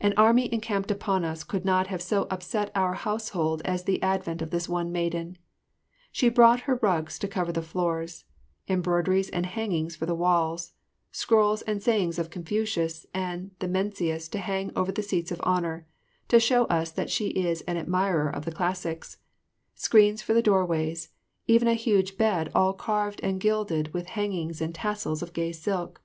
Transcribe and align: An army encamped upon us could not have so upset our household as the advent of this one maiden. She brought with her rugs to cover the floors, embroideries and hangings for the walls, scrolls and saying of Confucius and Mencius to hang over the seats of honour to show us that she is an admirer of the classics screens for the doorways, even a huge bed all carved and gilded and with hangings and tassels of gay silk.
An 0.00 0.14
army 0.16 0.50
encamped 0.50 0.90
upon 0.90 1.26
us 1.26 1.44
could 1.44 1.62
not 1.62 1.88
have 1.88 2.00
so 2.00 2.26
upset 2.30 2.72
our 2.74 2.94
household 2.94 3.60
as 3.66 3.84
the 3.84 4.02
advent 4.02 4.40
of 4.40 4.48
this 4.48 4.66
one 4.66 4.90
maiden. 4.90 5.36
She 6.10 6.30
brought 6.30 6.60
with 6.60 6.80
her 6.80 6.80
rugs 6.80 7.18
to 7.18 7.28
cover 7.28 7.52
the 7.52 7.60
floors, 7.60 8.24
embroideries 8.66 9.28
and 9.28 9.44
hangings 9.44 9.94
for 9.94 10.06
the 10.06 10.14
walls, 10.14 10.72
scrolls 11.12 11.60
and 11.60 11.82
saying 11.82 12.14
of 12.18 12.30
Confucius 12.30 13.04
and 13.12 13.50
Mencius 13.60 14.26
to 14.30 14.38
hang 14.38 14.72
over 14.74 14.90
the 14.90 15.02
seats 15.02 15.30
of 15.32 15.40
honour 15.42 15.86
to 16.28 16.40
show 16.40 16.64
us 16.68 16.90
that 16.92 17.10
she 17.10 17.26
is 17.28 17.60
an 17.68 17.76
admirer 17.76 18.30
of 18.34 18.46
the 18.46 18.52
classics 18.52 19.18
screens 19.74 20.22
for 20.22 20.32
the 20.32 20.40
doorways, 20.40 21.10
even 21.46 21.68
a 21.68 21.74
huge 21.74 22.16
bed 22.16 22.50
all 22.54 22.72
carved 22.72 23.20
and 23.22 23.38
gilded 23.38 23.76
and 23.88 23.94
with 23.94 24.06
hangings 24.06 24.62
and 24.62 24.74
tassels 24.74 25.20
of 25.20 25.34
gay 25.34 25.52
silk. 25.52 26.00